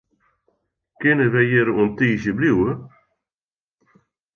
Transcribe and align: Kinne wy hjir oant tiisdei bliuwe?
Kinne 0.99 1.25
wy 1.33 1.43
hjir 1.49 1.67
oant 1.71 1.95
tiisdei 1.97 2.35
bliuwe? 2.37 2.71